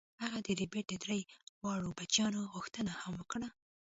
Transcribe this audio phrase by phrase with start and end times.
[0.23, 1.19] هغه د ربیټ د درې
[1.63, 3.47] واړو بچیانو غوښتنه هم وکړه